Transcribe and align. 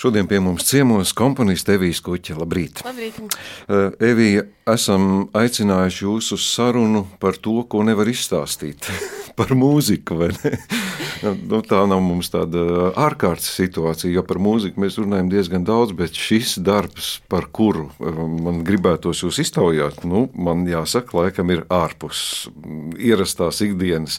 Šodien 0.00 0.24
pie 0.24 0.38
mums 0.40 0.64
ciemos 0.64 1.10
komponiste 1.12 1.74
Evijas 1.76 1.98
Kuķa. 2.00 2.38
Labrīt! 2.40 2.78
Labrīt. 2.86 3.18
Uh, 3.20 3.90
Evija, 4.00 4.46
esam 4.72 5.26
aicinājuši 5.36 6.06
jūs 6.06 6.30
uz 6.38 6.46
sarunu 6.54 7.02
par 7.20 7.36
to, 7.36 7.58
ko 7.68 7.82
nevar 7.84 8.08
izstāstīt. 8.08 8.88
par 9.38 9.52
mūziku, 9.52 10.16
nu, 11.50 11.60
tā 11.68 11.82
nav 11.90 12.00
mums 12.00 12.32
tāda 12.32 12.62
ārkārtas 12.96 13.50
situācija, 13.58 14.14
jo 14.14 14.24
par 14.24 14.40
mūziku 14.40 14.80
mēs 14.80 14.96
runājam 15.02 15.28
diezgan 15.34 15.68
daudz, 15.68 15.92
bet 15.98 16.16
šis 16.16 16.54
darbs, 16.64 17.10
par 17.28 17.50
kuru 17.52 17.90
uh, 17.90 18.24
man 18.40 18.64
gribētos 18.64 19.20
jūs 19.26 19.42
iztaujāt, 19.44 20.00
nu, 20.08 20.30
man 20.32 20.64
jāsaka, 20.70 21.18
laikam 21.26 21.52
ir 21.52 21.66
ārpus 21.68 22.48
ierastās 22.96 23.60
ikdienas. 23.68 24.16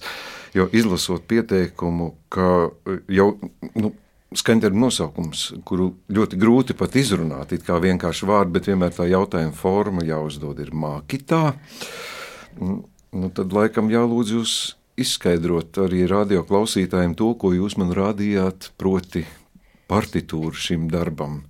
Jo 0.53 0.69
izlasot 0.69 1.25
pieteikumu, 1.31 2.11
ka 2.29 2.69
jau 3.09 3.31
nu, 3.73 3.95
skaņdarbu 4.37 4.79
nosaukums, 4.79 5.47
kuru 5.67 5.89
ļoti 6.11 6.39
grūti 6.39 6.75
pat 6.79 6.95
izrunāt, 6.99 7.51
it 7.55 7.65
kā 7.67 7.79
vienkārši 7.83 8.29
vārdi, 8.29 8.55
bet 8.55 8.69
vienmēr 8.71 8.93
tā 8.95 9.07
jautājuma 9.11 9.55
forma 9.55 10.05
jāuzdod 10.07 10.61
ir 10.63 10.71
mākitā. 10.71 11.51
Nu, 12.61 13.27
tad 13.35 13.51
laikam 13.55 13.91
jālūdz 13.91 14.33
jūs 14.37 14.55
izskaidrot 15.01 15.81
arī 15.83 16.05
radio 16.07 16.45
klausītājiem 16.47 17.15
to, 17.19 17.33
ko 17.39 17.51
jūs 17.55 17.77
man 17.79 17.91
rādījāt, 17.95 18.71
proti 18.79 19.25
partitūru 19.91 20.55
šim 20.55 20.87
darbam. 20.91 21.41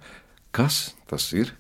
Kas 0.55 0.95
tas 1.09 1.29
ir? 1.37 1.53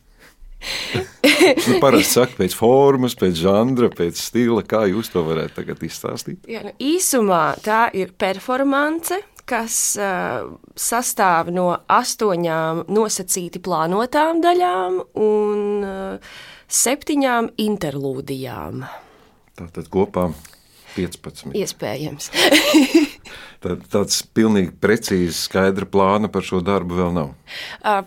nu, 1.67 1.77
parasti 1.81 2.13
saka, 2.19 2.35
pēc 2.37 2.55
formas, 2.57 3.15
pēc 3.17 3.39
žanra, 3.41 3.89
pēc 3.93 4.19
stila. 4.21 4.61
Kā 4.65 4.83
jūs 4.89 5.09
to 5.13 5.23
varētu 5.25 5.65
izstāstīt? 5.87 6.45
Jā, 6.49 6.63
nu, 6.67 6.73
īsumā 6.81 7.43
tā 7.65 7.87
ir 7.97 8.13
performance, 8.17 9.17
kas 9.51 9.77
uh, 9.99 10.53
sastāv 10.79 11.51
no 11.53 11.67
astoņām 11.91 12.85
nosacīti 12.91 13.61
plānotām 13.63 14.39
daļām 14.43 14.97
un 15.19 15.67
uh, 15.83 16.33
septiņām 16.71 17.51
interlūdijām. 17.59 18.85
Tātad 19.59 19.91
kopā 19.91 20.31
15. 20.95 21.51
Iespējams. 21.55 22.31
Tā, 23.61 23.75
tāds 23.93 24.23
pilnīgi 24.33 24.71
precīzi 24.81 25.35
skaidra 25.37 25.85
plāna 25.85 26.31
par 26.33 26.41
šo 26.45 26.63
darbu 26.65 26.97
vēl 26.97 27.11
nav. 27.13 27.29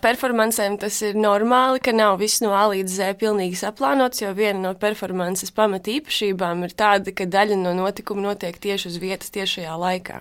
Performancēm 0.03 0.81
tas 0.83 0.98
ir 1.06 1.15
normāli, 1.15 1.78
ka 1.78 1.95
nav 1.95 2.19
viss 2.19 2.42
no 2.42 2.50
A 2.59 2.65
līdz 2.72 2.97
Z 2.98 3.15
pilnīgi 3.22 3.61
saplānots, 3.62 4.25
jo 4.25 4.33
viena 4.34 4.59
no 4.67 4.75
performances 4.75 5.55
pamatīpašībām 5.55 6.67
ir 6.67 6.75
tāda, 6.75 7.15
ka 7.15 7.31
daļa 7.31 7.61
no 7.62 7.77
notikuma 7.78 8.33
notiek 8.33 8.59
tieši 8.59 8.91
uz 8.91 8.98
vietas 8.98 9.31
tiešajā 9.37 9.78
laikā. 9.78 10.19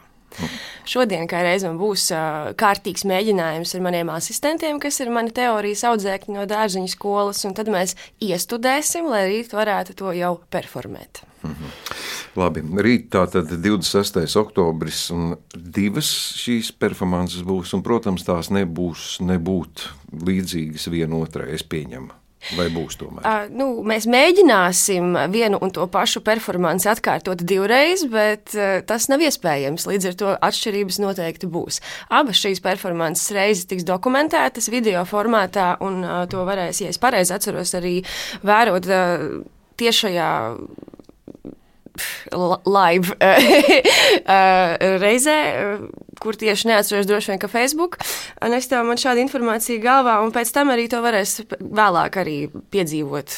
Šodien, 0.89 1.27
kā 1.31 1.43
reizē, 1.45 1.71
būs 1.79 2.09
uh, 2.11 2.51
kārtīgs 2.59 3.05
mēģinājums 3.07 3.75
ar 3.75 3.83
maniem 3.85 4.09
asistentiem, 4.11 4.79
kas 4.83 4.99
ir 4.99 5.11
mani 5.13 5.31
teorijas 5.35 5.85
audzēkņi 5.87 6.35
no 6.35 6.47
dārziņa 6.49 6.91
skolas, 6.91 7.43
un 7.47 7.55
tad 7.55 7.71
mēs 7.71 7.95
iestudēsim, 8.23 9.07
lai 9.11 9.27
rīt 9.29 9.55
varētu 9.55 9.95
to 9.99 10.11
jau 10.17 10.35
performēt. 10.51 11.23
Mm 11.43 11.51
-hmm. 11.51 12.01
Labi, 12.35 12.61
rīt 12.61 13.09
tā 13.13 13.27
tad 13.29 13.51
26. 13.51 14.35
oktobris, 14.39 15.11
un 15.11 15.35
divas 15.53 16.09
šīs 16.39 16.71
performances 16.71 17.43
būs, 17.43 17.73
un, 17.75 17.83
protams, 17.83 18.23
tās 18.23 18.49
nebūs 18.49 19.19
nebūt 19.21 19.87
līdzīgas 20.25 20.89
vienotrai, 20.89 21.51
es 21.53 21.63
pieņemu. 21.63 22.22
Vai 22.57 22.67
būs 22.73 22.97
tomēr? 22.99 23.23
Uh, 23.23 23.45
nu, 23.55 23.67
mēs 23.87 24.07
mēģināsim 24.09 25.15
vienu 25.31 25.59
un 25.63 25.71
to 25.73 25.85
pašu 25.91 26.23
performanci 26.25 26.89
atkārtot 26.91 27.43
divreiz, 27.47 28.03
bet 28.11 28.51
uh, 28.57 28.81
tas 28.87 29.07
nav 29.11 29.23
iespējams. 29.23 29.87
Līdz 29.89 30.09
ar 30.11 30.19
to 30.19 30.35
atšķirības 30.49 30.99
noteikti 31.03 31.49
būs. 31.51 31.79
Abas 32.13 32.41
šīs 32.43 32.63
performances 32.63 33.31
reizes 33.35 33.69
tiks 33.71 33.87
dokumentētas 33.87 34.69
video 34.73 35.05
formātā, 35.07 35.73
un 35.85 36.03
uh, 36.03 36.23
to 36.31 36.43
varēs, 36.47 36.83
ja 36.83 36.91
es 36.91 37.01
pareizi 37.01 37.35
atceros, 37.35 37.73
arī 37.79 37.99
vērot 38.43 38.91
uh, 38.91 39.27
tiešajā 39.79 40.31
live 42.65 43.13
reizē, 45.03 45.37
kur 46.21 46.37
tieši 46.39 46.69
neatceros 46.71 47.09
droši 47.09 47.33
vien, 47.33 47.41
ka 47.41 47.51
Facebook. 47.51 47.99
Un 48.43 48.55
es 48.57 48.69
tev 48.71 48.85
man 48.87 48.99
šādu 48.99 49.23
informāciju 49.25 49.83
galvā, 49.83 50.19
un 50.25 50.33
pēc 50.35 50.53
tam 50.55 50.73
arī 50.73 50.87
to 50.91 51.01
varēs 51.03 51.39
vēlāk 51.59 52.19
arī 52.23 52.37
piedzīvot 52.73 53.37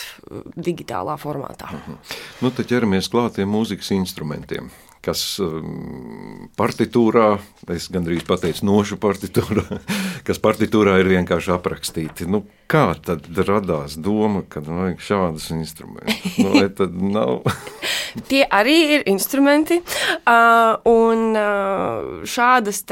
digitālā 0.55 1.17
formātā. 1.21 1.71
Mhm. 1.73 2.01
Nu, 2.45 2.51
tad 2.55 2.71
ķeramies 2.71 3.11
klātiem 3.11 3.51
mūzikas 3.51 3.93
instrumentiem 3.95 4.71
kas 5.05 5.21
um, 5.43 6.49
partitūrā, 6.57 7.35
es 7.75 7.87
gandrīz 7.93 8.25
pateicu, 8.27 8.65
nošu 8.67 8.97
partitūrā, 9.01 9.79
kas 10.27 10.41
partitūrā 10.41 10.97
ir 11.01 11.11
vienkārši 11.13 11.53
aprakstīti. 11.55 12.27
Nu, 12.29 12.43
kā 12.71 12.87
tad 13.05 13.27
radās 13.37 13.97
doma, 14.01 14.43
ka 14.49 14.63
nu, 14.65 14.79
vajag 14.81 15.03
šādus 15.05 15.49
instrumentus? 15.55 16.39
Nu, 16.41 16.55
vai 16.57 16.67
tad 16.73 16.95
nav? 16.97 17.45
Tie 18.29 18.45
arī 18.47 18.77
ir 18.95 19.07
instrumenti, 19.11 19.81
uh, 19.81 20.77
un 20.87 21.35
uh, 21.35 22.23
šādas 22.29 22.85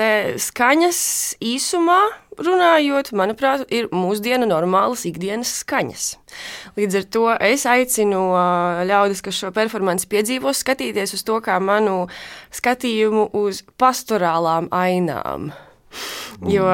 skaņas 0.43 0.99
īsumā 1.43 2.01
runājot, 2.39 3.11
manuprāt, 3.17 3.65
ir 3.73 3.89
mūsdienu 3.93 4.47
normālas 4.49 5.05
ikdienas 5.09 5.51
skaņas. 5.63 6.05
Līdz 6.77 6.99
ar 6.99 7.09
to 7.15 7.25
es 7.49 7.65
aicinu 7.69 8.23
ļaudis, 8.89 9.23
kas 9.25 9.41
šo 9.41 9.51
performanci 9.55 10.09
piedzīvos, 10.11 10.63
skatīties 10.63 11.15
uz 11.17 11.25
to 11.27 11.39
kā 11.43 11.59
manu 11.63 12.07
skatījumu 12.53 13.29
uz 13.43 13.63
pastorālām 13.81 14.71
ainām. 14.73 15.51
Jo 16.49 16.65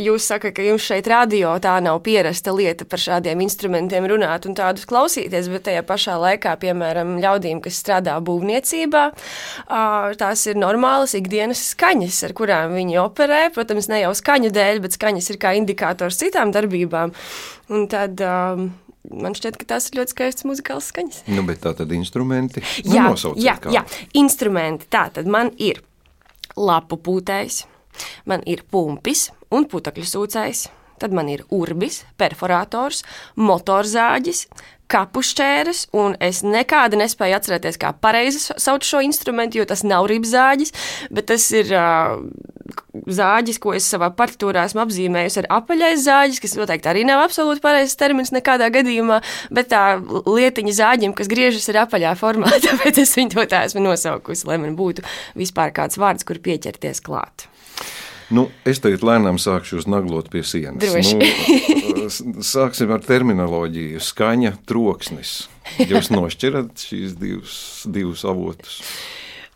jūs 0.00 0.26
sakat, 0.28 0.54
ka 0.56 0.64
jums 0.66 0.84
šeit 0.84 1.06
radio 1.10 1.54
tā 1.62 1.76
nav 1.84 2.00
pierasta 2.04 2.52
lieta 2.52 2.84
par 2.88 3.00
šādiem 3.00 3.40
instrumentiem 3.44 4.08
runāt 4.10 4.48
un 4.48 4.56
tādus 4.58 4.88
klausīties, 4.88 5.50
bet 5.52 5.66
tajā 5.68 5.84
pašā 5.86 6.18
laikā, 6.20 6.56
piemēram, 6.60 7.16
ļaudīm, 7.22 7.62
kas 7.64 7.78
strādā 7.82 8.18
būvniecībā, 8.24 9.04
tās 10.20 10.44
ir 10.50 10.60
normālas 10.60 11.16
ikdienas 11.18 11.62
skaņas, 11.72 12.20
ar 12.28 12.36
kurām 12.36 12.76
viņi 12.76 13.00
operē. 13.04 13.46
Protams, 13.54 13.88
ne 13.92 14.02
jau 14.02 14.12
skaņu 14.16 14.52
dēļ, 14.54 14.82
bet 14.84 14.98
skaņas 14.98 15.32
ir 15.32 15.40
kā 15.40 15.54
indikators 15.60 16.20
citām 16.20 16.52
darbībām. 16.54 17.14
Un 17.72 17.88
tad, 17.90 18.20
Man 19.08 19.32
šķiet, 19.32 19.56
ka 19.56 19.64
tās 19.70 19.86
ir 19.88 20.02
ļoti 20.02 20.12
skaistas 20.12 20.44
muzikālas 20.44 20.90
skaņas. 20.92 21.22
Nu, 21.32 21.40
bet 21.48 21.62
tā 21.64 21.72
tad 21.78 21.92
instrumenti. 21.96 22.60
Jā, 22.84 23.06
jā, 23.40 23.54
jā, 23.72 23.82
instrumenti. 24.20 24.88
Tā 24.92 25.06
tad 25.14 25.30
man 25.32 25.48
ir 25.56 25.80
lapu 26.58 26.98
pūtējs, 27.00 27.62
Man 28.28 28.44
ir 28.46 28.64
pumpis 28.70 29.28
un 29.54 29.68
putekļu 29.70 30.06
sūcējs, 30.08 30.66
tad 30.98 31.14
man 31.14 31.30
ir 31.30 31.44
urbis, 31.54 32.02
perforators, 32.18 33.04
motorzāģis, 33.38 34.46
kapušķēres, 34.88 35.88
un 36.00 36.16
es 36.24 36.40
nekādi 36.46 36.98
nespēju 37.00 37.36
atcerēties, 37.38 37.78
kā 37.80 37.92
pareizi 38.00 38.40
sauc 38.56 38.86
šo 38.86 39.02
instrumentu, 39.04 39.60
jo 39.60 39.68
tas 39.68 39.84
nav 39.86 40.08
ribzāģis, 40.10 40.72
bet 41.12 41.28
tas 41.30 41.44
ir 41.54 41.74
uh, 41.76 42.16
zāģis, 42.92 43.58
ko 43.62 43.74
es 43.76 43.86
savā 43.88 44.10
partitūrā 44.16 44.64
esmu 44.68 44.82
apzīmējusi 44.84 45.42
ar 45.42 45.48
apaļais 45.58 46.04
zāģis, 46.04 46.40
kas 46.44 46.56
noteikti 46.58 46.90
arī 46.90 47.04
nav 47.08 47.22
absolūti 47.24 47.62
pareizs 47.64 47.96
termins 48.00 48.32
nekādā 48.34 48.70
gadījumā, 48.74 49.20
bet 49.54 49.70
tā 49.72 49.84
lietiņa 50.00 50.74
zāģim, 50.80 51.14
kas 51.16 51.30
griežas 51.30 51.68
ir 51.72 51.80
apaļā 51.84 52.14
formā, 52.20 52.52
tāpēc 52.66 53.02
es 53.04 53.14
viņu 53.18 53.36
to 53.36 53.46
tā 53.50 53.64
esmu 53.68 53.84
nosaukusi, 53.84 54.48
lai 54.48 54.60
man 54.62 54.76
būtu 54.78 55.06
vispār 55.38 55.74
kāds 55.76 56.00
vārds, 56.00 56.26
kur 56.28 56.40
pieķerties 56.44 57.04
klāt. 57.04 57.48
Nu, 58.28 58.50
es 58.68 58.82
tagad 58.84 59.04
lēnām 59.08 59.38
sākšu 59.40 59.86
naglot 59.88 60.26
pie 60.28 60.42
sienas. 60.44 60.84
Nu, 61.16 62.08
sāksim 62.44 62.90
ar 62.92 63.00
terminoloģiju. 63.00 64.02
Skaņa, 64.04 64.52
troksnis. 64.68 65.46
Jūs 65.80 66.10
nošķirat 66.12 66.84
šīs 66.90 67.16
divas, 67.16 67.54
divus 67.88 68.26
avotus. 68.28 68.82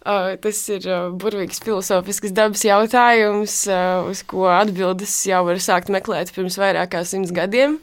Tas 0.03 0.61
ir 0.75 0.89
burvīgs 1.23 1.63
filozofisks 1.63 2.35
dabas 2.35 2.65
jautājums, 2.67 3.61
uz 4.11 4.25
ko 4.27 4.49
atbildes 4.51 5.15
jau 5.31 5.45
var 5.47 5.63
sākt 5.63 5.93
meklēt 5.95 6.35
pirms 6.35 6.59
vairāk 6.59 6.97
kā 6.97 7.05
simts 7.07 7.31
gadiem 7.35 7.79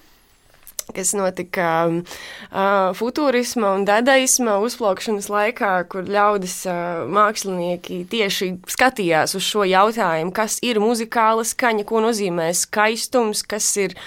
kas 0.95 1.13
notika 1.18 1.68
uh, 1.89 2.92
futūrisma 2.98 3.74
un 3.77 3.86
dadaisma 3.88 4.57
uzplaukšanas 4.63 5.30
laikā, 5.31 5.74
kur 5.92 6.10
ļaudis 6.10 6.57
uh, 6.69 7.06
mākslinieki 7.13 8.01
tieši 8.10 8.51
skatījās 8.69 9.36
uz 9.38 9.45
šo 9.45 9.66
jautājumu, 9.69 10.33
kas 10.36 10.60
ir 10.66 10.81
muzikāla 10.83 11.45
skaņa, 11.48 11.86
ko 11.89 12.04
nozīmē 12.06 12.51
skaistums, 12.57 13.44
kas 13.48 13.69
ir, 13.81 13.98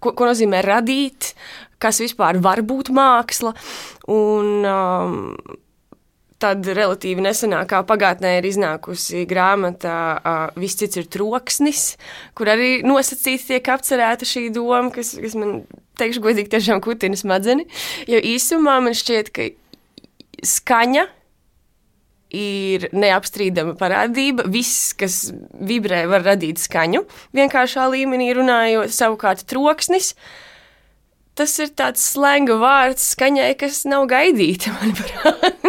ko, 0.00 0.14
ko 0.16 0.30
nozīmē 0.30 0.62
radīt, 0.66 1.34
kas 1.80 2.00
vispār 2.02 2.40
var 2.42 2.64
būt 2.66 2.92
māksla. 2.94 3.54
Un, 4.10 4.54
um, 4.64 5.18
Tad 6.40 6.64
relatīvi 6.64 7.20
nesenākā 7.20 7.82
pagātnē 7.84 8.38
ir 8.38 8.46
iznākusi 8.48 9.26
grāmata 9.28 9.94
uh, 10.16 10.60
Viss 10.60 10.78
cits 10.80 10.96
ir 10.96 11.08
troksnis, 11.12 11.82
kur 12.38 12.48
arī 12.48 12.78
nosacīti 12.86 13.50
tiek 13.52 13.68
apcerēta 13.74 14.24
šī 14.24 14.46
doma, 14.54 14.88
kas, 14.94 15.12
kas 15.20 15.36
man, 15.36 15.58
teikšu 16.00 16.24
godīgi, 16.24 16.48
tiešām 16.54 16.80
kutina 16.84 17.18
smadzeni. 17.20 17.68
Jo 18.08 18.22
īsumā 18.32 18.78
man 18.80 18.96
šķiet, 18.96 19.32
ka 19.36 19.50
skaņa 20.46 21.06
ir 22.34 22.88
neapstrīdama 22.94 23.74
parādība. 23.78 24.46
Viss, 24.50 24.92
kas 24.98 25.26
vibrē, 25.52 26.04
var 26.10 26.24
radīt 26.26 26.62
skaņu. 26.62 27.04
Vienkāršā 27.36 27.88
līmenī 27.92 28.30
runājot, 28.38 28.94
savukārt 28.94 29.44
troksnis. 29.50 30.14
Tas 31.38 31.54
ir 31.62 31.70
tāds 31.76 32.02
slēga 32.12 32.58
vārds 32.60 33.12
skaņai, 33.14 33.52
kas 33.60 33.84
nav 33.88 34.06
gaidīta, 34.10 34.74
manuprāt. 34.78 35.59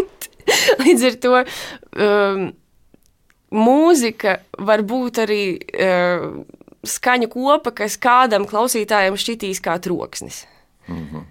Līdz 0.85 1.07
ar 1.09 1.19
to 1.25 1.33
um, 1.41 2.47
mūzika 3.51 4.39
var 4.57 4.83
būt 4.87 5.21
arī 5.25 5.43
uh, 5.59 6.25
skaņu 6.87 7.29
kopa, 7.31 7.73
kas 7.83 7.99
kādam 8.01 8.47
klausītājam 8.49 9.19
šķitīs 9.19 9.61
kā 9.63 9.77
troksnis. 9.83 10.45
Mm 10.91 11.07
-hmm. 11.11 11.23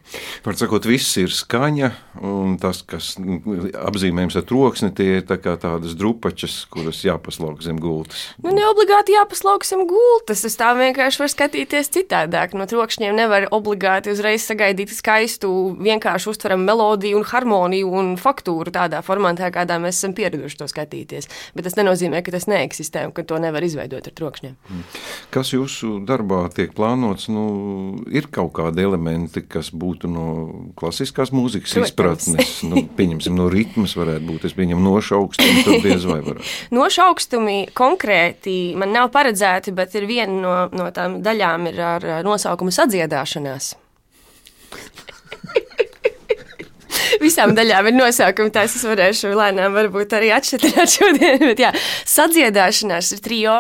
Var 0.44 0.56
sakot, 0.56 0.84
viss 0.84 1.16
ir 1.16 1.28
skaņa, 1.28 1.90
un 2.22 2.56
tas, 2.58 2.82
kas 2.82 3.16
apzīmējams 3.18 4.36
ar 4.36 4.44
troksni, 4.48 4.90
tie 4.94 5.18
ir 5.18 5.22
tā 5.28 5.36
tādas 5.36 5.94
drupačas, 5.94 6.66
kuras 6.70 7.04
jāpaslauk 7.04 7.62
zem 7.62 7.80
gultas. 7.80 8.34
Nu, 8.42 8.50
ne 8.50 8.64
obligāti 8.66 9.12
jāpaslauk 9.12 9.64
zem 9.64 9.86
gultas, 9.86 10.42
tas 10.42 10.56
tā 10.56 10.72
vienkārši 10.76 11.20
var 11.20 11.28
skatīties 11.28 11.92
citādāk. 11.96 12.54
No 12.54 12.66
trokšņiem 12.66 13.14
nevar 13.16 13.48
obligāti 13.50 14.10
uzreiz 14.10 14.46
sagaidīt 14.48 14.94
skaistu, 14.94 15.76
vienkārši 15.80 16.30
uztveramu 16.30 16.64
melodiju 16.64 17.20
un 17.20 17.24
harmoniju 17.24 17.90
un 18.00 18.16
faktūru 18.16 18.72
tādā 18.72 19.02
formātā, 19.02 19.50
kādā 19.52 19.78
mēs 19.82 20.00
esam 20.00 20.14
pieraduši 20.14 20.56
to 20.56 20.68
skatīties. 20.70 21.28
Bet 21.54 21.64
tas 21.64 21.76
nenozīmē, 21.76 22.22
ka 22.24 22.30
tas 22.30 22.46
neeksistē 22.46 23.06
un 23.06 23.12
ka 23.12 23.22
to 23.22 23.38
nevar 23.38 23.64
izveidot 23.66 24.06
ar 24.06 24.16
trokšņiem. 24.16 24.56
Kas 25.30 25.52
jūsu 25.52 26.00
darbā 26.06 26.48
tiek 26.54 26.72
plānots? 26.76 27.28
Nu, 27.28 28.02
ir 28.10 28.30
kaut 28.32 28.52
kādi 28.58 28.84
elementi, 28.86 29.42
kas 29.50 29.70
būtu 29.74 30.10
no 30.10 30.26
klasiskās 30.78 31.32
mūzikas 31.34 31.74
Protams. 31.74 31.90
izpratnes. 31.90 32.52
Nu, 32.70 32.84
pieņemsim, 32.96 33.36
no 33.36 33.48
ritmas 33.52 33.96
varētu 33.98 34.26
būt. 34.28 34.46
Es 34.48 34.56
pieņemu 34.58 34.82
nošaukstumi, 34.84 35.64
tad 35.66 35.82
diez 35.86 36.06
vai 36.08 36.20
varētu. 36.24 36.48
nošaukstumi 36.76 37.58
konkrēti 37.76 38.56
man 38.80 38.94
nav 38.96 39.10
paredzēti, 39.14 39.74
bet 39.76 39.94
ir 39.98 40.08
viena 40.10 40.36
no, 40.40 40.56
no 40.76 40.90
tām 40.94 41.20
daļām 41.24 41.70
ir 41.72 41.80
ar 41.84 42.08
nosaukumu 42.26 42.74
sadziedāšanās. 42.74 43.74
Visām 47.20 47.54
daļām 47.56 47.90
ir 47.90 47.96
nosaukumi, 47.96 48.52
tās 48.54 48.76
es 48.78 48.84
varēšu 48.86 49.34
lēnām 49.36 49.74
varbūt 49.76 50.14
arī 50.16 50.30
atšķirt 50.36 50.80
šodien. 50.94 51.38
Bet 51.50 51.60
jā, 51.62 51.70
sadziedāšanās 52.08 53.12
ir 53.16 53.22
trijo 53.24 53.58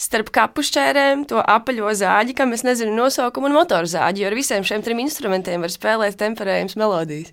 starp 0.00 0.30
kapušķērēm, 0.34 1.26
to 1.30 1.40
apaļo 1.40 1.92
zāģi, 2.02 2.36
kam 2.38 2.54
es 2.56 2.64
nezinu 2.66 2.94
nosaukumu, 2.96 3.50
un 3.50 3.58
motorzāģi, 3.60 4.24
jo 4.24 4.30
ar 4.30 4.38
visiem 4.38 4.66
šiem 4.66 4.84
trim 4.84 5.02
instrumentiem 5.04 5.64
var 5.64 5.72
spēlēt 5.72 6.18
temperējums 6.20 6.78
melodijas. 6.80 7.32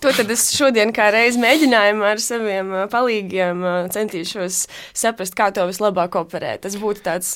To 0.00 0.12
tad 0.16 0.30
es 0.32 0.44
šodien 0.54 0.92
kā 0.94 1.10
reiz 1.12 1.36
mēģinājumu 1.40 2.04
ar 2.06 2.20
saviem 2.22 2.72
palīgiem 2.92 3.62
centīšos 3.92 4.62
saprast, 4.96 5.36
kā 5.38 5.50
to 5.54 5.66
vislabāk 5.68 6.16
operēt. 6.20 6.62
Tas 6.64 6.76
būtu 6.80 7.04
tāds 7.06 7.32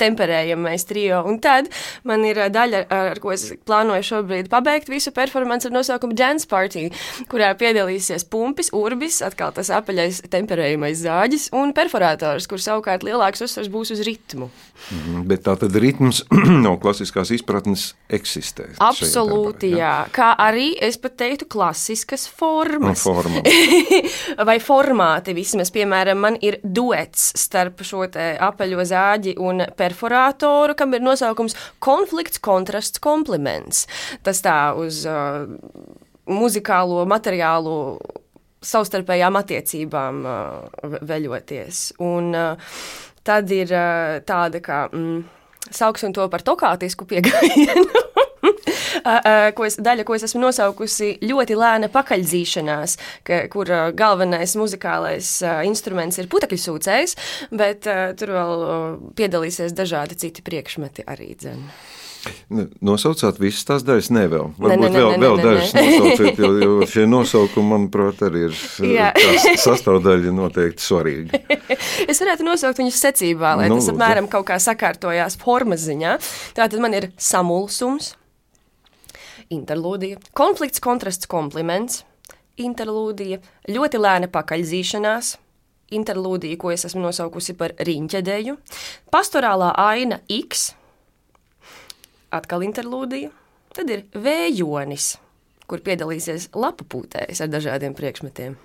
temperējamais 0.00 0.86
trio. 0.88 1.22
Un 1.28 1.38
tad 1.44 1.70
man 2.08 2.24
ir 2.28 2.40
daļa, 2.52 2.84
ar 2.90 3.20
ko 3.22 3.32
es 3.34 3.48
plānoju 3.68 4.06
šobrīd 4.10 4.50
pabeigt 4.52 4.90
visu 4.92 5.12
performanci 5.14 5.70
ar 5.70 5.76
nosaukumu 5.78 6.16
Dance 6.18 6.48
Party, 6.50 6.88
kurā 7.30 7.52
piedalīsies 7.58 8.26
pumpis, 8.30 8.72
urbis, 8.76 9.20
atkal 9.26 9.54
tas 9.56 9.72
apaļais 9.74 10.24
temperējamais 10.32 11.04
zāģis 11.04 11.50
un 11.56 11.74
perforators, 11.76 12.48
kur 12.50 12.62
savukārt 12.62 13.06
lielāks 13.06 13.44
uzsvars 13.44 13.70
būs 13.72 13.94
uz 13.96 14.04
ritmu. 14.06 14.50
Mm, 14.94 15.24
bet 15.30 15.46
tā 15.46 15.56
tad 15.60 15.74
ritms 15.78 16.24
no 16.64 16.76
klasiskās 16.82 17.32
izpratnes 17.34 17.92
eksistē. 18.10 18.67
Absolūti, 18.76 19.70
darbā, 19.72 19.80
jā. 19.80 19.92
jā. 20.02 20.10
Kā 20.14 20.28
arī 20.44 20.68
es 20.84 20.98
pat 21.00 21.16
teiktu, 21.20 21.48
klasiskas 21.50 22.26
formas. 22.28 23.02
Forma. 23.06 23.42
Vai 24.48 24.58
formāti 24.62 25.34
vismaz, 25.36 25.72
piemēram, 25.74 26.20
man 26.20 26.38
ir 26.44 26.60
duets 26.62 27.30
starp 27.40 27.82
šo 27.86 28.04
apaļo 28.08 28.84
zāģi 28.88 29.34
un 29.42 29.64
perforātoru, 29.78 30.76
kam 30.78 30.94
ir 30.94 31.04
nosaukums 31.04 31.56
konflikts, 31.82 32.42
kontrasts, 32.42 33.02
kompliments. 33.02 33.86
Tas 34.26 34.42
tā 34.44 34.58
uz 34.78 35.02
uh, 35.08 35.48
muzikālo 36.28 37.04
materiālu 37.08 37.76
savstarpējām 38.64 39.38
attiecībām 39.38 40.22
uh, 40.26 40.94
veļoties. 41.06 41.82
Un 42.04 42.32
uh, 42.34 42.78
tad 43.26 43.50
ir 43.54 43.72
uh, 43.72 44.18
tāda 44.26 44.62
kā, 44.64 44.84
mm, 44.92 45.70
sauksim 45.70 46.14
to 46.16 46.26
par 46.32 46.44
tokātisku 46.46 47.08
pieejamu. 47.08 48.04
ko 49.56 49.68
es, 49.68 49.78
daļa, 49.82 50.06
ko 50.08 50.16
es 50.18 50.26
esmu 50.28 50.42
nosaukusi 50.46 51.14
ļoti 51.24 51.58
lēna 51.58 51.90
pakaļdzīšanās, 51.92 52.96
ka, 53.26 53.42
kur 53.52 53.72
galvenais 53.98 54.56
muzikālais 54.58 55.32
instruments 55.68 56.20
ir 56.20 56.30
putekļu 56.32 56.60
sūcējs, 56.64 57.16
bet 57.50 57.88
tur 58.18 58.34
vēl 58.38 58.66
piedalīsies 59.18 59.76
dažādi 59.76 60.18
citi 60.18 60.44
priekšmeti 60.46 61.06
arī 61.08 61.32
dzene. 61.38 61.72
Nosaucāt 62.84 63.38
visas 63.40 63.64
tās 63.68 63.84
daļas, 63.86 64.08
ne 64.14 64.24
vēl. 64.30 64.50
Varbūt 64.58 64.82
ne, 64.82 64.90
ne, 64.90 65.00
vēl, 65.00 65.10
ne, 65.12 65.18
vēl 65.22 65.40
dažas 65.42 65.72
nosauciet, 65.76 66.40
jo, 66.42 66.50
jo 66.62 66.88
šie 66.90 67.04
nosaukumi, 67.08 67.70
manuprāt, 67.72 68.22
arī 68.26 68.48
ir 68.48 68.56
sastāvdaļa 69.66 70.34
noteikti 70.34 70.84
svarīgi. 70.84 71.42
es 72.10 72.22
varētu 72.24 72.46
nosaukt 72.48 72.82
viņus 72.82 73.02
secībā, 73.06 73.54
lai 73.60 73.70
nu, 73.70 73.78
tas 73.78 73.92
apmēram 73.92 74.28
kaut 74.32 74.48
kā 74.50 74.58
sakārtojās 74.62 75.38
formas 75.40 75.84
ziņā. 75.86 76.18
Tātad 76.58 76.82
man 76.82 76.96
ir 76.98 77.10
samulsums, 77.20 78.14
interlūdija, 79.54 80.20
konflikts, 80.36 80.82
kontrasts, 80.84 81.28
kompliments, 81.30 82.02
interlūdija, 82.58 83.40
ļoti 83.70 84.00
lēna 84.00 84.30
pakaļzīšanās, 84.32 85.36
interlūdija, 85.94 86.58
ko 86.60 86.72
es 86.74 86.84
esmu 86.88 87.02
nosaukusi 87.06 87.54
par 87.58 87.74
riņķedeju, 87.78 88.58
pastorālā 89.14 89.72
aina 89.80 90.20
X, 90.32 90.72
atkal 92.34 92.66
interlūdija, 92.66 93.32
tad 93.76 93.92
ir 93.92 94.04
vējonis, 94.12 95.14
kur 95.68 95.82
piedalīsies 95.84 96.50
lapu 96.56 96.86
pūtējs 96.88 97.44
ar 97.44 97.52
dažādiem 97.52 97.96
priekšmetiem. 97.96 98.56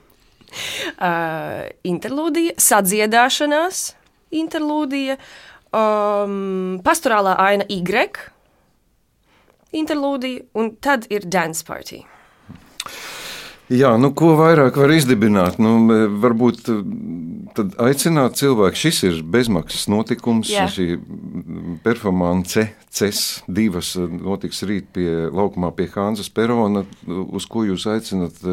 Uh, 1.00 1.66
interlūdija, 1.88 2.54
sadziedāšanās, 2.62 3.88
interlūdija, 4.38 5.18
um, 5.74 6.80
pastorālā 6.86 7.34
aina 7.42 7.66
Y, 7.72 8.30
interlūdija, 9.74 10.48
un 10.60 10.76
tad 10.84 11.08
ir 11.14 11.26
dance 11.26 11.66
party. 11.68 12.04
Jā, 13.72 13.94
nu, 13.98 14.12
ko 14.14 14.34
vairāk 14.38 14.76
var 14.78 14.92
izdibināt? 14.92 15.56
Nu, 15.62 15.78
varbūt 16.22 16.68
aicināt 17.82 18.36
cilvēku. 18.38 18.78
Šis 18.78 19.00
ir 19.08 19.22
bezmaksas 19.34 19.88
notikums. 19.90 20.52
Jā. 20.52 20.68
Šī 20.70 20.98
performance 21.86 22.68
CES 22.94 23.22
divas 23.48 23.94
notiks 23.98 24.62
rīt 24.68 24.92
pie 24.94 25.08
laukumā 25.32 25.72
pie 25.78 25.88
Hānzas 25.96 26.30
Perona, 26.34 26.84
uz 27.08 27.48
ko 27.50 27.64
jūs 27.66 27.88
aicināt 27.90 28.44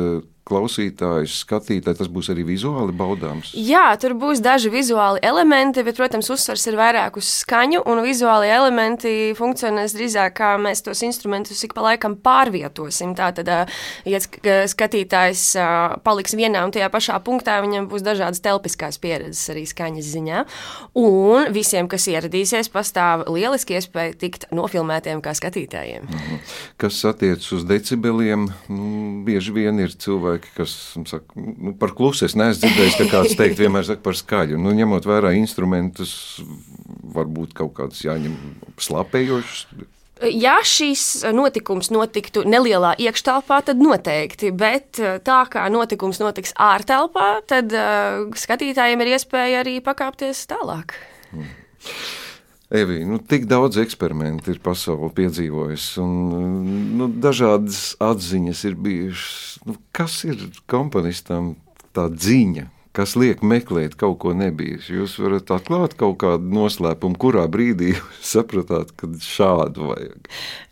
klausītājs, 0.51 1.41
skatītājs, 1.45 2.01
tas 2.03 2.11
būs 2.11 2.31
arī 2.33 2.45
vizuāli 2.49 2.95
baudāms? 2.97 3.53
Jā, 3.55 3.87
tur 4.01 4.17
būs 4.19 4.43
daži 4.45 4.73
vizuāli 4.73 5.23
elementi, 5.27 5.85
bet, 5.87 5.99
protams, 6.01 6.31
uzsvars 6.33 6.67
ir 6.71 6.79
vairāk 6.81 7.19
uz 7.21 7.29
skaņu, 7.45 7.85
un 7.91 8.03
vizuāli 8.05 8.51
elementi 8.51 9.15
funkcionēs 9.39 9.95
drīzāk 9.97 10.37
kā 10.41 10.55
mēs 10.61 10.83
tos 10.87 11.03
instrumentus 11.07 11.63
ik 11.67 11.75
pa 11.77 11.85
laikam 11.91 12.17
pārvietosim. 12.21 13.15
Tātad, 13.19 13.51
ja 14.09 14.21
skatītājs 14.71 15.45
paliks 16.07 16.37
vienā 16.39 16.65
un 16.67 16.75
tajā 16.75 16.91
pašā 16.93 17.19
punktā, 17.27 17.59
viņam 17.65 17.89
būs 17.91 18.05
dažādas 18.07 18.43
telpiskās 18.45 19.01
pieredzes 19.03 19.53
arī 19.53 19.67
skaņas 19.69 20.11
ziņā. 20.15 20.45
Un 21.01 21.51
visiem, 21.55 21.89
kas 21.91 22.09
ieradīsies, 22.11 22.71
pastāv 22.73 23.27
lieliski 23.31 23.77
iespēja 23.79 24.17
tikt 24.21 24.49
nofilmētiem 24.55 25.23
kā 25.25 25.35
skatītājiem. 25.37 26.09
Mhm. 26.09 26.41
Kas 26.81 27.03
attiecas 27.09 27.51
uz 27.57 27.67
decibeliem, 27.69 28.49
nu, 28.73 28.91
bieži 29.27 29.53
vien 29.55 29.79
ir 29.83 29.93
cilvēki, 30.01 30.40
cilvēki, 30.41 30.57
kas 30.57 30.97
saka, 31.09 31.35
nu, 31.37 31.75
par 31.79 31.93
klusu 31.95 32.27
es 32.27 32.35
neesmu 32.35 32.69
dzirdējis, 32.69 32.99
ka 32.99 33.07
kāds 33.11 33.37
teikt, 33.37 33.59
vienmēr 33.59 33.85
saka 33.85 34.03
par 34.03 34.17
skaļu. 34.17 34.59
Nu, 34.59 34.73
ņemot 34.73 35.07
vērā 35.07 35.35
instrumentus, 35.37 36.41
varbūt 37.15 37.55
kaut 37.55 37.75
kāds 37.75 38.05
jāņem 38.05 38.37
slāpējošs. 38.79 39.67
Ja 40.37 40.59
šis 40.61 41.25
notikums 41.33 41.89
notiktu 41.91 42.43
nelielā 42.45 42.93
iekštelpā, 43.01 43.63
tad 43.65 43.81
noteikti, 43.81 44.51
bet 44.53 45.01
eh, 45.01 45.19
tā 45.25 45.47
kā 45.49 45.65
notikums 45.73 46.21
notiks 46.21 46.53
ārtelpā, 46.61 47.41
tad 47.49 47.73
uh, 47.73 48.29
skatītājiem 48.37 49.01
ir 49.01 49.15
iespēja 49.17 49.63
arī 49.65 49.79
pakāpties 49.81 50.45
tālāk. 50.51 50.93
Hmm. 51.33 51.49
Evī, 52.71 53.01
nu, 53.03 53.19
tik 53.19 53.49
daudz 53.51 53.81
eksperimentu 53.83 54.53
ir 54.53 54.61
pasaulē 54.63 55.09
piedzīvojis, 55.17 55.87
un 55.99 56.13
nu, 57.01 57.09
dažādas 57.23 57.97
atziņas 57.99 58.67
ir 58.71 58.77
bijušas. 58.79 59.41
Nu, 59.67 59.75
kas 59.97 60.21
ir 60.29 60.45
komponistam 60.71 61.57
tā 61.97 62.07
ziņa? 62.15 62.69
kas 62.97 63.15
liek 63.19 63.43
meklēt 63.47 63.95
kaut 63.99 64.19
ko 64.23 64.33
nebijušu. 64.37 64.95
Jūs 65.01 65.17
varat 65.23 65.51
atklāt 65.55 65.95
kaut 65.99 66.19
kādu 66.23 66.51
noslēpumu, 66.55 67.19
kurā 67.21 67.47
brīdī 67.51 67.95
sapratāt, 68.33 68.93
ka 68.99 69.11
šādu 69.25 69.93
vajag. 69.93 70.31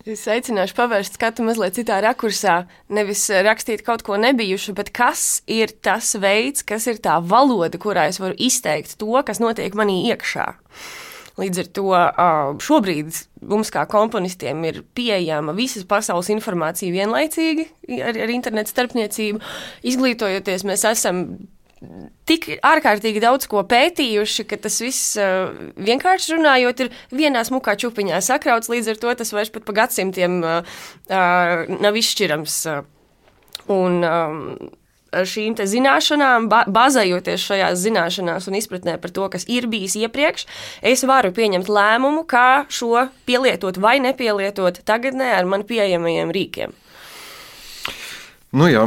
Es 0.08 0.24
aicināšu 0.30 0.76
pavērst 0.78 1.18
skatu 1.18 1.44
mazliet 1.46 1.76
citā 1.78 2.00
rakursā. 2.04 2.62
Nevis 2.92 3.26
rakstīt 3.44 3.84
kaut 3.86 4.02
ko 4.06 4.18
nebijušu, 4.20 4.74
bet 4.78 4.90
kas 4.96 5.42
ir 5.46 5.74
tas 5.84 6.14
veids, 6.18 6.64
kas 6.66 6.88
ir 6.90 7.02
tā 7.04 7.18
valoda, 7.22 7.78
kurā 7.80 8.08
es 8.10 8.20
varu 8.22 8.38
izteikt 8.38 8.96
to, 9.00 9.12
kas 9.26 9.42
notiek 9.42 9.76
manī 9.78 10.00
iekšā. 10.10 10.48
Līdz 11.38 11.60
ar 11.62 11.68
to 11.76 11.90
šobrīd 12.66 13.14
mums, 13.46 13.70
kā 13.74 13.84
komponistiem, 13.90 14.64
ir 14.66 14.80
pieejama 14.98 15.54
visas 15.54 15.86
pasaules 15.86 16.32
informācija 16.34 16.90
vienlaicīgi 16.94 17.68
ar, 18.02 18.18
ar 18.24 18.32
internetu 18.34 18.74
starpniecību. 18.74 19.38
Izglītojoties, 19.86 20.66
mēs 20.66 20.82
esam 20.90 21.22
tik 22.26 22.48
ārkārtīgi 22.66 23.22
daudz 23.22 23.46
ko 23.46 23.62
pētījuši, 23.70 24.46
ka 24.50 24.58
tas 24.64 24.80
viss 24.82 25.14
vienkārši 25.78 26.34
runājot, 26.34 26.82
ir 26.82 26.90
vienā 27.14 27.44
smukā 27.46 27.76
čupiņā 27.78 28.18
sakrauts. 28.24 28.70
Līdz 28.72 28.92
ar 28.94 28.98
to 29.04 29.14
tas 29.22 29.30
vairs 29.36 29.54
pat 29.54 29.66
pa 29.68 29.76
gadsimtiem 29.84 30.40
nav 30.42 32.00
izšķirams. 32.02 32.58
Un, 33.68 34.00
ar 35.12 35.28
šīm 35.28 35.56
zināšanām, 35.58 36.48
ba 36.50 36.64
bazējoties 36.68 37.44
šajās 37.50 37.78
zināšanās 37.84 38.48
un 38.48 38.58
izpratnē 38.58 38.98
par 39.00 39.14
to, 39.14 39.28
kas 39.32 39.46
ir 39.48 39.68
bijis 39.70 39.96
iepriekš, 40.00 40.46
es 40.82 41.04
varu 41.08 41.32
pieņemt 41.34 41.70
lēmumu, 41.72 42.26
kā 42.28 42.66
šo 42.68 43.08
pielietot 43.28 43.80
vai 43.80 43.98
nepielietot 44.04 44.82
tagadnē 44.88 45.32
ar 45.38 45.48
man 45.48 45.64
pieejamajiem 45.68 46.34
rīkiem. 46.34 46.76
Nu 48.48 48.64
jā, 48.64 48.86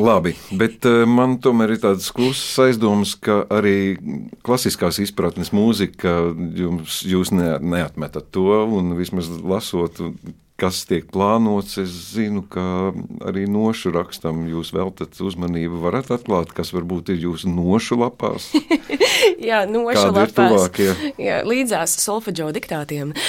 labi, 0.00 0.32
bet 0.56 0.86
uh, 0.88 1.02
man 1.04 1.36
tomēr 1.44 1.74
ir 1.74 1.80
tādas 1.82 2.06
klusas 2.16 2.56
aizdomas, 2.64 3.12
ka 3.20 3.42
arī 3.52 3.98
klasiskās 4.46 4.96
izpratnes 5.04 5.52
mūzika 5.52 6.14
jums, 6.56 7.02
jūs 7.04 7.34
ne, 7.36 7.58
neatmetat 7.60 8.30
to, 8.32 8.62
vismaz 8.96 9.28
lasot, 9.44 10.00
kas 10.60 10.84
tiek 10.88 11.06
plānots, 11.12 11.78
es 11.82 11.90
zinu, 12.14 12.42
ka 12.46 12.92
arī 13.26 13.46
nošu 13.50 13.90
rakstam 13.94 14.44
jūs 14.50 14.72
veltat 14.74 15.18
uzmanību. 15.20 15.80
Varat 15.82 16.12
atklāt, 16.14 16.52
kas 16.54 16.72
varbūt 16.76 17.10
ir 17.14 17.18
jūsu 17.26 17.50
nošu 17.50 17.98
lapās? 18.02 18.42
jā, 19.50 19.64
nošu 19.70 20.12
Kādi 20.12 20.22
lapās. 20.22 20.70
Jā, 21.18 21.42
līdzās 21.48 21.98
solfeģo 22.04 22.52
diktātiem. 22.54 23.14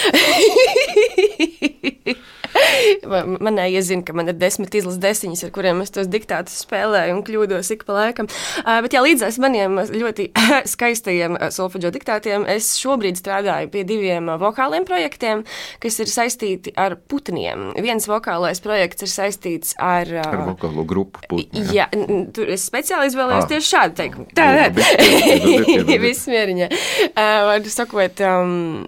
Man 3.45 3.59
iezina, 3.65 4.03
ka 4.05 4.15
man 4.17 4.29
ir 4.31 4.37
desmit 4.39 4.75
izlases 4.75 5.01
desiņas, 5.03 5.45
ar 5.47 5.53
kuriem 5.55 5.81
es 5.83 5.93
tos 5.93 6.09
diktātus 6.11 6.57
spēlēju 6.65 7.17
un 7.17 7.23
kļūdos 7.25 7.71
ik 7.75 7.85
pa 7.87 7.97
laikam. 7.99 8.29
Uh, 8.63 8.79
bet, 8.85 8.95
jā, 8.95 9.03
līdzās 9.05 9.39
maniem 9.41 9.79
ļoti 9.91 10.29
skaistajiem 10.73 11.37
solfeģo 11.53 11.91
diktātiem, 11.95 12.47
es 12.49 12.73
šobrīd 12.81 13.19
strādāju 13.19 13.71
pie 13.73 13.85
diviem 13.87 14.31
vokāliem 14.41 14.87
projektiem, 14.87 15.45
kas 15.83 15.99
ir 16.03 16.11
saistīti 16.11 16.73
ar 16.79 16.97
putniem. 17.11 17.71
Viens 17.85 18.09
vokālais 18.09 18.61
projekts 18.63 19.05
ir 19.05 19.11
saistīts 19.11 19.75
ar, 19.81 20.09
uh, 20.09 20.25
ar 20.25 20.45
vokālo 20.51 20.85
grupu 20.87 21.23
putnu. 21.29 21.65
Jā, 21.75 21.87
tur 22.35 22.51
es 22.53 22.65
speciāli 22.67 23.11
izvēlējos 23.11 23.45
ah. 23.45 23.51
tieši 23.53 23.71
šādu 23.75 23.99
teikumu. 24.01 24.29
Tā 24.35 24.49
ir. 24.65 25.99
Viss 26.05 26.29
mieriņā. 26.31 26.69
Uh, 27.15 27.71
sakot, 27.75 28.21
um, 28.25 28.85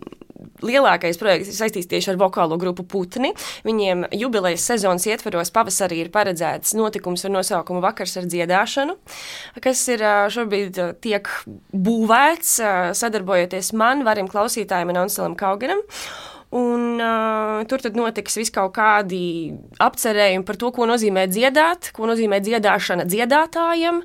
lielākais 0.65 1.19
projekts 1.19 1.51
ir 1.51 1.57
saistīts 1.57 1.89
tieši 1.91 2.13
ar 2.13 2.19
vokālo 2.21 2.57
grupu 2.61 2.85
Putni. 2.87 3.33
Viņiem 3.67 4.07
jubilejas 4.17 4.65
sezonas 4.69 5.07
ietvaros 5.09 5.51
pavasarī 5.55 6.01
ir 6.03 6.13
paredzēts 6.13 6.75
notikums 6.77 7.25
ar 7.27 7.35
nosaukumu 7.35 7.83
Vakars 7.83 8.17
ar 8.21 8.29
dziedāšanu, 8.29 8.97
kas 9.63 9.83
ir 9.93 10.05
šobrīd 10.33 10.79
tiek 11.03 11.29
būvēts 11.73 12.57
sadarbojoties 12.97 13.73
man, 13.77 14.05
varim 14.07 14.29
klausītājiem 14.31 14.95
un 14.95 15.05
Anselam 15.05 15.37
Kauganam. 15.37 15.83
Un, 16.55 17.01
uh, 17.03 17.65
tur 17.67 17.81
tad 17.83 17.97
notiks 17.99 18.37
vis 18.39 18.51
kaut 18.55 18.71
kādi 18.77 19.51
apcerējumi 19.83 20.45
par 20.47 20.55
to, 20.59 20.69
ko 20.71 20.85
nozīmē 20.87 21.25
dziedāt, 21.27 21.89
ko 21.95 22.07
nozīmē 22.07 22.39
dziedāšana 22.45 23.03
dziedātājam, 23.09 23.99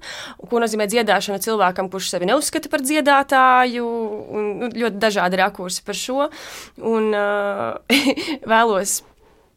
ko 0.50 0.62
nozīmē 0.64 0.88
dziedāšana 0.90 1.38
cilvēkam, 1.44 1.92
kurš 1.92 2.10
sevi 2.16 2.26
neuzskata 2.32 2.72
par 2.72 2.82
dziedātāju. 2.82 3.86
Un, 3.86 4.50
nu, 4.58 4.72
ļoti 4.74 4.98
dažādi 5.02 5.38
rakursi 5.38 5.86
par 5.86 5.98
šo. 5.98 6.28
Un, 6.82 7.12
uh, 7.14 8.02
vēlos 8.54 9.02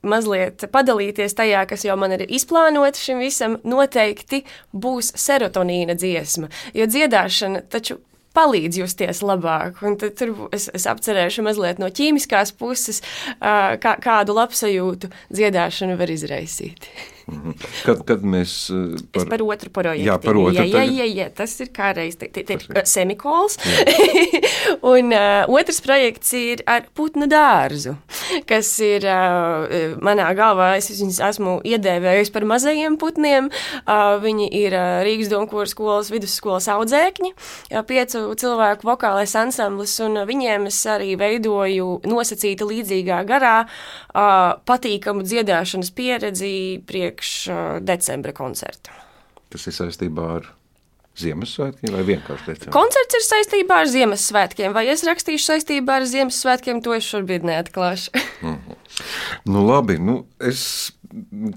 mazliet 0.06 0.68
padalīties 0.70 1.34
tajā, 1.34 1.66
kas 1.66 1.86
jau 1.88 1.98
man 1.98 2.14
ir 2.16 2.28
izplānota 2.30 3.02
šim 3.02 3.24
visam, 3.26 3.58
noteikti 3.66 4.44
būs 4.74 5.16
serotonīna 5.20 5.98
dziesma. 5.98 6.52
Jo 6.78 6.86
dziedāšana 6.86 7.66
taču 7.66 7.98
palīdz 8.36 8.82
justies 8.84 9.24
labāk. 9.26 9.82
Un 9.86 9.98
tad 10.02 10.22
es, 10.56 10.70
es 10.76 10.88
apcerēšu 10.92 11.46
mazliet 11.48 11.82
no 11.82 11.90
ķīmiskās 11.90 12.54
puses, 12.60 13.02
kā, 13.40 13.98
kādu 14.04 14.38
labsajūtu 14.38 15.12
dziedāšana 15.34 15.98
var 16.00 16.12
izraisīt. 16.14 16.90
Mhm. 17.26 17.56
Kad, 17.82 18.02
kad 18.06 18.22
mēs 18.22 18.52
par, 19.10 19.24
es 19.24 19.30
par 19.32 19.42
otru 19.42 19.72
projektu. 19.74 20.06
Jā, 20.06 20.16
par 20.22 20.38
otru. 20.38 20.54
Jā, 20.54 20.66
jā, 20.70 20.84
jā, 20.86 21.06
jā 21.10 21.26
tas 21.34 21.56
ir 21.64 21.72
kā 21.74 21.90
reiz, 21.98 22.20
te 22.22 22.30
ir 22.30 22.66
semikols. 22.86 23.58
un 24.94 25.10
uh, 25.10 25.50
otrs 25.50 25.82
projekts 25.82 26.36
ir 26.38 26.62
ar 26.70 26.86
putnu 26.94 27.26
dārzu, 27.30 27.96
kas 28.46 28.70
ir 28.86 29.08
uh, 29.10 29.96
manā 30.06 30.28
galvā, 30.38 30.76
es 30.78 30.92
viņus 30.94 31.18
esmu 31.32 31.56
iedēvējusi 31.66 32.34
par 32.36 32.46
mazajiem 32.52 33.00
putniem. 33.02 33.50
Uh, 33.88 34.20
viņi 34.22 34.52
ir 34.62 34.78
uh, 34.78 35.02
Rīgas 35.08 35.34
Donkūras 35.34 35.74
skolas 35.74 36.14
vidusskolas 36.14 36.70
audzēkņi, 36.76 37.34
uh, 37.34 37.82
piecu 37.90 38.28
cilvēku 38.38 38.86
vokālais 38.92 39.34
ansamblis, 39.42 39.98
un 40.06 40.22
uh, 40.22 40.28
viņiem 40.30 40.70
es 40.70 40.84
arī 40.94 41.16
veidoju 41.18 42.04
nosacīta 42.06 42.70
līdzīgā 42.70 43.24
garā 43.26 43.58
uh, 43.66 44.62
patīkamu 44.70 45.26
dziedāšanas 45.26 45.90
pieredzi 45.98 46.54
priekš 46.86 47.15
priekš 47.16 47.48
decembra 47.82 48.34
koncerta. 48.34 48.92
Tas 49.50 49.68
ir 49.68 49.74
saistībā 49.74 50.28
ar 50.40 50.54
Ziemassvētkiem 51.16 51.94
vai 51.96 52.04
vienkārši 52.04 52.50
decembrī? 52.50 52.72
Koncerts 52.76 53.16
ir 53.16 53.24
saistībā 53.24 53.78
ar 53.86 53.88
Ziemassvētkiem, 53.88 54.74
vai 54.76 54.90
es 54.92 55.06
rakstīšu 55.08 55.46
saistībā 55.46 56.02
ar 56.02 56.08
Ziemassvētkiem, 56.12 56.82
to 56.84 56.92
es 56.92 57.08
šobrīd 57.08 57.46
neatklāšu. 57.48 58.12
mm 58.42 58.56
-hmm. 58.56 58.76
Nu, 59.46 59.66
labi, 59.68 59.98
nu, 59.98 60.26
es, 60.40 60.92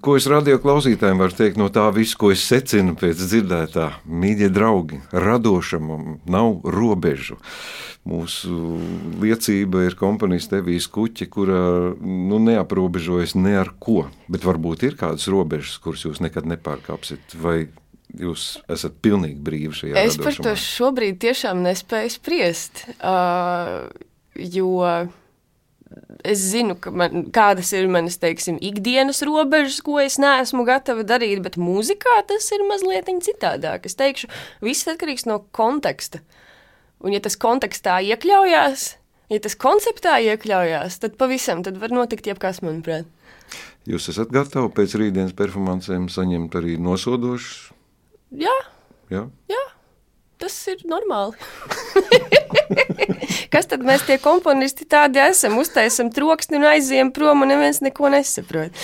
ko 0.05 0.15
es 0.19 0.27
radio 0.31 0.59
klausītājiem 0.63 1.21
varu 1.21 1.35
teikt 1.35 1.59
no 1.61 1.69
tā 1.73 1.87
visa, 1.95 2.17
ko 2.19 2.31
es 2.35 2.45
secinu 2.47 2.95
pēc 2.99 3.21
dzirdētā, 3.21 3.89
mīļie 4.07 4.51
draugi, 4.55 5.01
radošam 5.13 5.91
nav 6.29 6.61
robežu. 6.69 7.39
Mūsu 8.09 8.79
liecība 9.21 9.85
ir 9.85 9.99
komponijas 9.99 10.49
Tevijas 10.49 10.87
kuķi, 10.93 11.29
kura 11.33 11.59
nu, 11.99 12.39
neaprobežojas 12.41 13.35
ne 13.37 13.59
ar 13.61 13.75
ko, 13.83 14.07
bet 14.33 14.47
varbūt 14.49 14.87
ir 14.89 14.97
kādas 15.01 15.29
robežas, 15.29 15.77
kuras 15.83 16.07
jūs 16.07 16.23
nekad 16.25 16.49
nepārkāpsiet. 16.49 17.37
Vai 17.43 17.59
jūs 18.17 18.63
esat 18.71 18.97
pilnīgi 19.05 19.43
brīvi 19.45 19.77
šajā 19.83 20.05
es 20.07 20.17
radošumā? 20.17 20.25
Par 20.31 20.41
to 20.47 20.55
šobrīd 20.63 21.21
tiešām 21.27 21.61
nespēju 21.67 22.15
spriest, 22.15 22.87
uh, 23.03 23.89
jo 24.39 24.71
es 26.27 26.43
zinu, 26.53 26.77
man, 26.93 27.29
kādas 27.35 27.71
ir 27.77 27.89
manas 27.93 28.19
teiksim, 28.21 28.59
ikdienas 28.65 29.23
robežas, 29.27 29.81
ko 29.85 29.99
es 30.03 30.19
neesmu 30.21 30.65
gatava 30.69 31.05
darīt, 31.07 31.43
bet 31.45 31.59
mūzikā 31.61 32.21
tas 32.29 32.49
ir 32.55 32.65
mazliet 32.69 33.11
citādāk. 33.25 33.87
Es 33.89 33.97
teikšu, 33.99 34.31
viss 34.65 34.89
atkarīgs 34.91 35.29
no 35.29 35.41
konteksta. 35.57 36.23
Un, 36.99 37.15
ja 37.15 37.23
tas 37.23 37.39
kontekstā 37.39 38.01
iekļaujās, 38.11 38.89
ja 39.31 39.41
tas 39.45 39.55
konceptā 39.59 40.19
iekļaujās, 40.27 40.99
tad 41.05 41.17
pavisam 41.21 41.63
tad 41.67 41.79
var 41.81 41.95
notikt 41.95 42.27
jebkas, 42.27 42.61
manuprāt. 42.65 43.07
Jūs 43.89 44.11
esat 44.13 44.35
gatavi 44.35 44.69
pēc 44.77 44.99
rītdienas 45.01 45.37
performancēm 45.39 46.11
saņemt 46.13 46.59
arī 46.59 46.77
nosodošus? 46.83 47.71
Jā. 48.37 48.57
Jā. 49.09 49.25
Jā 49.49 49.65
tas 50.39 50.55
ir 50.71 50.85
normāli. 50.89 51.35
Kas 53.53 53.69
tad 53.71 53.85
mēs 53.87 54.05
tie 54.09 54.19
komponisti 54.23 54.87
tādi 54.89 55.21
esam? 55.23 55.59
Uztaisam 55.61 56.11
troksni 56.15 56.59
un 56.61 56.67
aizējam 56.71 57.13
prom, 57.15 57.45
un 57.45 57.53
neviens 57.53 57.83
neko 57.85 58.11
nesaprot. 58.13 58.75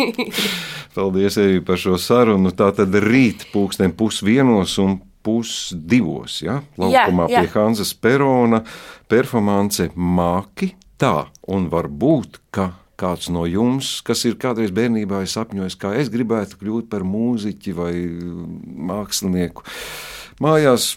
Paldies 0.96 1.38
Evi 1.40 1.62
par 1.64 1.80
šo 1.80 1.96
sarunu. 2.00 2.52
Tā 2.56 2.72
tad 2.76 2.94
rīt 3.04 3.48
pūksteni 3.52 3.94
pusdienos 3.96 4.76
un 4.82 5.00
pusdivos, 5.22 6.40
ja? 6.42 6.60
laukumā 6.80 7.28
jā, 7.30 7.36
jā. 7.36 7.42
pie 7.46 7.52
Hanzas 7.54 7.92
Perona 7.94 8.62
performance 9.10 9.86
māki 9.94 10.72
tā, 10.98 11.28
un 11.50 11.68
varbūt, 11.70 12.40
ka 12.54 12.72
kāds 12.98 13.30
no 13.34 13.44
jums, 13.48 13.96
kas 14.06 14.22
ir 14.28 14.36
kādreiz 14.40 14.72
bērnībā 14.74 15.22
sapņojis, 15.26 15.78
kā 15.80 15.94
es 15.98 16.10
gribētu 16.12 16.58
kļūt 16.60 16.90
par 16.92 17.06
mūziķi 17.06 17.74
vai 17.78 17.92
mākslinieku 18.92 19.66
mājās 20.42 20.96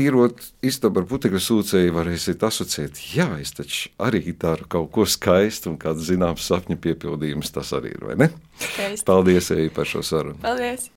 tīrot 0.00 0.40
istabu 0.64 1.02
ar 1.02 1.08
putekļu 1.10 1.40
sūcēju, 1.44 1.94
varēsiet 1.96 2.44
asociēt, 2.46 3.00
jā, 3.14 3.28
es 3.42 3.52
taču 3.56 3.92
arī 4.00 4.22
daru 4.40 4.68
kaut 4.70 4.90
ko 4.94 5.04
skaistu, 5.08 5.74
un 5.74 5.80
kāds 5.80 6.08
zināms 6.08 6.46
sapņu 6.48 6.78
piepildījums 6.80 7.52
tas 7.54 7.74
arī 7.76 7.92
ir, 7.96 8.06
vai 8.08 8.16
ne? 8.24 8.30
Skaisti. 8.60 9.06
Paldies, 9.08 9.52
Eja, 9.56 9.68
par 9.76 9.88
šo 9.88 10.04
sarunu. 10.06 10.40
Paldies! 10.44 10.88